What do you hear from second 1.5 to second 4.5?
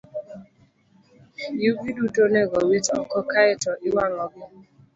Yugi duto onego owit oko kae to iwang'ogi.